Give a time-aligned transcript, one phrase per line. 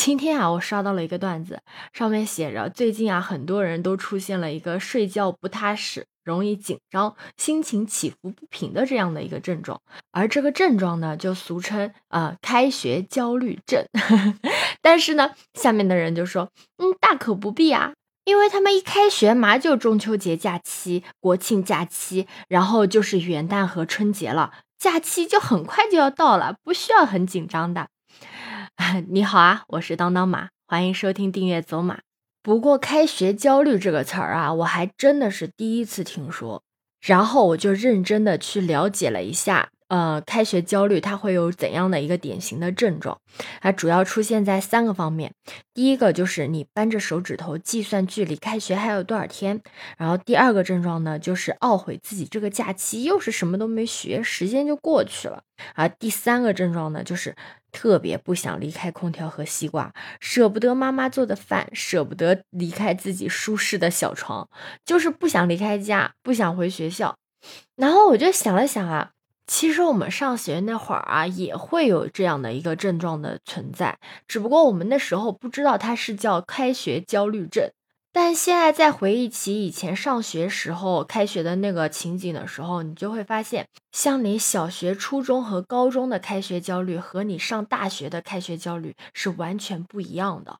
[0.00, 1.60] 今天啊，我刷到了一个段子，
[1.92, 9.82] 上面写着：最近啊，很多人都出现了一个睡觉不踏实、容易紧张、心情起伏不平的这样的一个症状，
[10.12, 13.84] 而这个症状呢，就俗称呃开学焦虑症。
[14.80, 17.92] 但是呢，下面的人就说：嗯，大可不必啊，
[18.24, 27.88] 因为他们一开学嘛，就中秋节假期、国庆假期，然后就是元旦和春节了，假期就很快就要到了，不需要很紧张的。
[29.08, 31.98] 你好啊，我是当当马，欢迎收听订阅走马。
[32.44, 36.62] 不过“开学焦虑”这个词儿啊，我还真的是第一次听说。
[37.00, 43.18] 然后我就认真的去了解了一下，呃，开学焦虑它会有怎样的一个典型的症状？
[43.60, 45.32] 它主要出现在三个方面。
[45.74, 49.60] 第一个就是你扳着手指头计算距离开学还有多少天。
[49.96, 55.42] 然后第二个症状呢，就是懊悔自己这个假期又是什么都没学，时间就过去了。
[55.74, 57.34] 而第三个症状呢，就是
[57.70, 64.48] 特别不想离开空调和西瓜，舍不得妈妈做的饭，舍不得离开自己舒适的小床，
[64.84, 67.16] 就是不想离开家，不想回学校。
[67.76, 69.10] 然后我就想了想啊，
[69.46, 77.70] 其实我们上学那会儿啊，也会有这样的一个症状的存在，只不过我们那时候不知道它是叫开学焦虑症。
[78.20, 90.58] 但现在再回忆起以前上学时候开学的那个情景的时候，你就会发现，像你小学、初中和高中的开学焦虑和你上大学的开学焦虑是完全不一样的。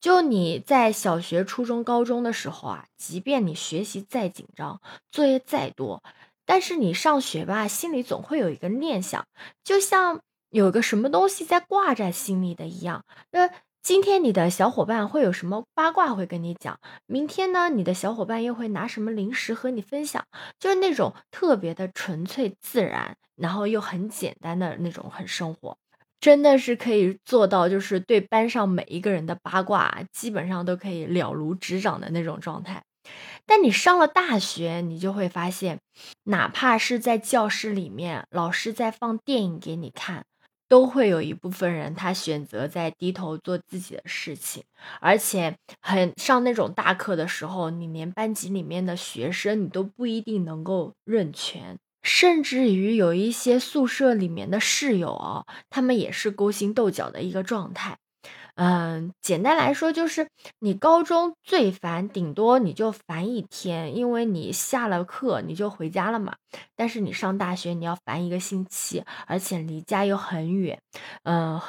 [0.00, 4.80] 就你在小学、初中、高中的时候啊，即便你学习再紧张，
[5.12, 6.02] 作业再多，
[6.44, 9.24] 但是你上学吧，心里总会有一个念想，
[9.62, 13.04] 就像有个什么东西在挂在心里的一样。
[13.30, 13.48] 那。
[13.86, 16.80] 今天你的小伙伴会有什么八卦会跟你讲？
[17.06, 20.24] 明天呢，你的小伙伴又会拿什么零食和你分享？
[20.58, 25.78] 就是那种特别的纯粹自然，然后又很简单的那种很生活，
[26.18, 32.82] 真的是可以做到，就是对班上每一个人的八卦，基本上都可以了如指掌的那种状态。
[33.46, 35.78] 但你上了大学，你就会发现，
[36.24, 40.24] 哪怕是在教室里面，老师在放电影给你看。
[40.68, 44.64] 都会有一部分人，他选择在低头做自己的事情，
[45.00, 57.98] 而且很上那种大课的时候，你连班级里面的学生你都不一定能够认全，甚至于有一些宿舍里面的室友啊，他们也是勾心斗角的一个状态。
[58.56, 60.28] 嗯，简单来说就是
[60.60, 66.34] 你高中最烦，顶多你就烦一天，因为你下了课你就回家了嘛。
[66.74, 70.80] 但是你上大学你要烦一个星期，而且离家又很远，
[71.24, 71.60] 嗯，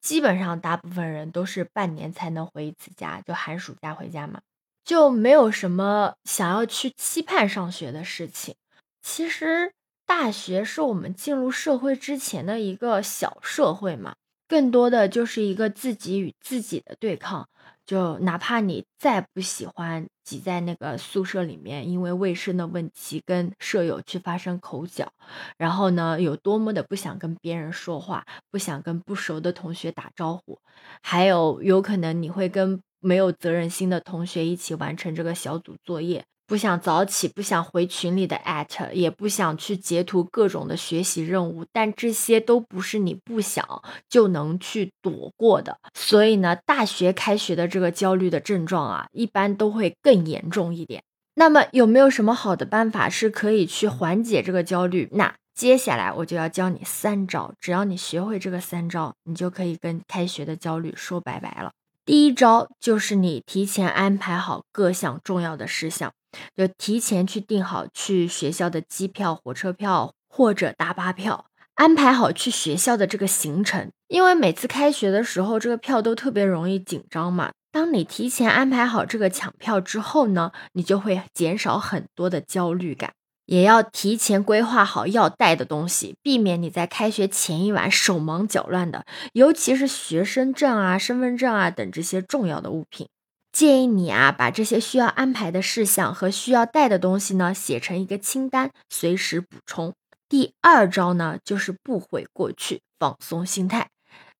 [0.00, 4.40] 基本上大部分人都是半年才能回一次家，就寒暑假回家嘛，
[4.84, 8.56] 就没有什么想要去期盼上学的事情。
[9.00, 9.72] 其实
[10.04, 14.14] 大学是我们进入社会之前的一个小社会嘛。
[14.52, 17.48] 更多的就是一个自己与自己的对抗，
[17.86, 25.10] 就哪怕你再不喜欢挤在那个宿舍里面，因为卫生的问题跟舍友去发生口角，
[25.56, 30.58] 然后呢，有多么的不想跟别人说话，不想跟不熟的同学打招呼，
[31.02, 36.22] 还有有可能你会跟没有责任心的同学一起完成这个小组作业。
[36.52, 43.66] 不想早起，不想回群里的艾特，也不想去截图各种的学习任务，但这些都不是你不想
[44.06, 45.78] 就能去躲过的。
[45.94, 51.02] 所以呢，大学开学的这个焦虑的症状啊，一般都会更严重一点。
[51.36, 55.08] 那么有没有什么好的办法是可以去缓解这个焦虑？
[55.12, 61.72] 那接下来我就要教你三招，只要你学会这个三招，你就可以跟开学的焦虑说拜拜了。
[62.04, 66.12] 第一招就是你提前安排好各项重要的事项。
[66.56, 73.90] 就提前去订好去学校的机票、火车票或者大巴票，安排好去学校的这个行程。
[74.08, 77.50] 因为每次开学的时候，这个票都特别容易紧张嘛。
[77.70, 83.12] 当你提前安排好这个抢票之后呢，你就会减少很多的焦虑感。
[83.46, 93.08] 也要提前规划好要带的东西，避免你在开学前一晚手忙脚乱的，尤其是学生证啊、身份证啊等这些重要的物品。
[93.52, 99.92] 建议你啊，把这些需要安排的事项和需要带的东西呢，写成一个清单，随时补充。
[100.28, 103.88] 第二招呢，就是不悔过去，放松心态。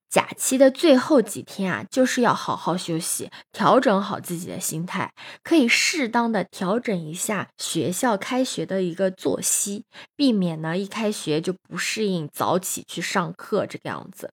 [0.08, 5.12] 假期的最后几天啊，就是要好好休息，调整好自己的心态，
[5.42, 9.84] 可以适当的调整一下学校开学的一个作息，
[10.16, 14.30] 避免呢一开学就不适应早起去上课这个样子。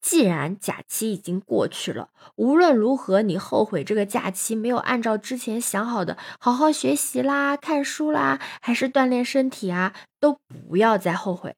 [0.00, 10.38] 既然假期已经过去了，无论如何，你后悔这个假期没有按照之前想好的好好学习啦、看书啦，还是锻炼身体啊，都
[10.68, 11.54] 不要再后悔，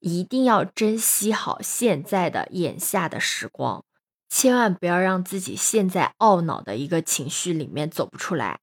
[0.00, 3.82] 一定要珍惜好现在的眼下的时光。
[4.28, 8.58] 千万不要让自己陷在懊恼的一个情绪里面走不出来。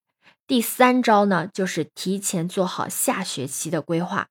[0.46, 4.28] 第三招呢，就是提前做好下学期的规划。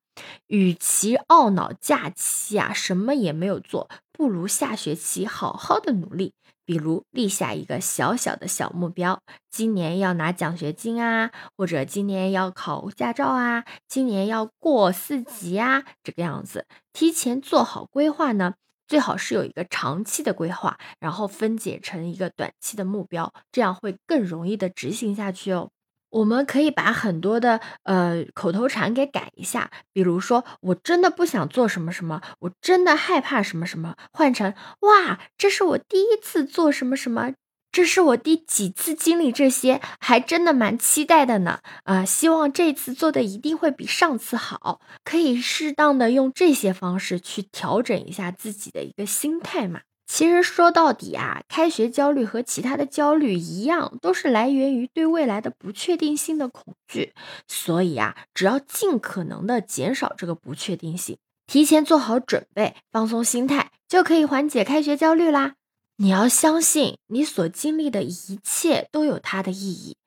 [0.48, 6.34] 与其懊恼假期啊什么也没有做，不如下学期好好的努力。
[6.68, 9.22] 比如立下一个小小的小目标，
[9.52, 18.56] 今年要拿奖学金啊，或者今年要考驾照啊，今年要过四级啊，这个样子，提前做好规划呢，
[18.88, 25.70] 最好是有一个长期的规划，然后分解成一个短期的目标，这样会更容易的执行下去哦。
[26.16, 37.34] 我们可以把很多的呃口头禅给改一下，比如说我真的不想做什么什么，我真的害怕什么什么，换成哇，这是我第一次做什么什么，
[37.70, 41.60] 这是我第几次经历这些，还真的蛮期待的呢。
[41.84, 49.82] 啊，希望这次做的一定会比上次好，可以适当的用这些方式去调整一下自己的一个心态嘛。
[50.08, 57.14] 其实说到底啊，开学焦虑和其他的焦虑一样，都是来源于对未来的不确定性的恐惧。
[57.48, 61.18] 所以啊，只要尽可能的减少这个不确定性，
[61.48, 65.56] 提前做好准备，放松心态，就可以缓解开学焦虑啦。
[65.98, 69.98] 你要相信，你所经历的一切都有它的意义，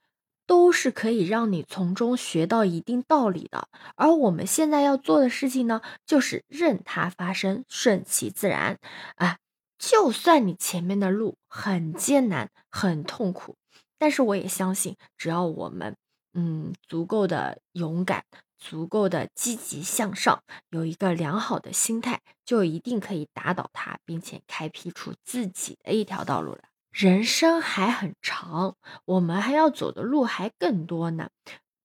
[0.47, 3.67] 都是可以让你从中学到一定道理的。
[3.97, 8.79] 而我们现在要做的事情呢，就是任它发生，顺其自然
[9.17, 9.39] 啊。
[9.79, 13.57] 就算你前面的路很艰难、很痛苦，
[13.99, 15.97] 但是我也相信，只要我们
[16.35, 18.25] 嗯足够的勇敢、
[18.59, 26.69] 足够的积极向上，有一个良好的心态，就一定可以打倒它，并且开辟出自己的一条道路来。
[26.91, 31.29] 人生还很长，我们还要走的路还更多呢。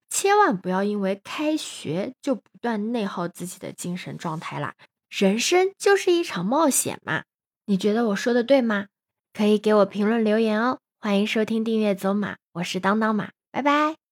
[0.10, 4.76] 千万不要因为开学就不断内耗自己的精神状态啦。
[5.10, 7.24] 人生就是一场冒险嘛。
[7.66, 8.88] 你觉得我说的对吗？
[9.32, 10.80] 可以给我评论留言哦。
[11.00, 14.03] 欢迎收听订阅走马，我是当当马，拜拜。